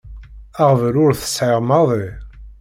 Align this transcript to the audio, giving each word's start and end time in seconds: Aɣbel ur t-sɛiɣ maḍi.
Aɣbel 0.61 0.95
ur 1.03 1.11
t-sɛiɣ 1.15 1.59
maḍi. 1.67 2.07